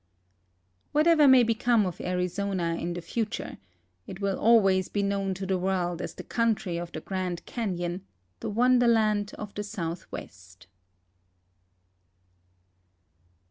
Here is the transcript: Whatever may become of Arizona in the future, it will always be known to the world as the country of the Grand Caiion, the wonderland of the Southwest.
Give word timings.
Whatever 0.93 1.27
may 1.27 1.43
become 1.43 1.85
of 1.85 2.01
Arizona 2.01 2.73
in 2.75 2.93
the 2.95 3.03
future, 3.03 3.59
it 4.07 4.19
will 4.19 4.35
always 4.39 4.89
be 4.89 5.03
known 5.03 5.35
to 5.35 5.45
the 5.45 5.59
world 5.59 6.01
as 6.01 6.15
the 6.15 6.23
country 6.23 6.77
of 6.79 6.91
the 6.91 7.01
Grand 7.01 7.45
Caiion, 7.45 8.01
the 8.39 8.49
wonderland 8.49 9.35
of 9.35 9.53
the 9.53 9.63
Southwest. 9.63 10.65